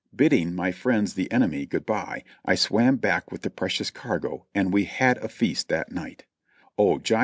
[0.15, 4.73] bidding my friends the enemy good by, I swam back with the precious cargo, and
[4.73, 6.25] we had a feast that night
[6.75, 7.17] in SoL'X's.'''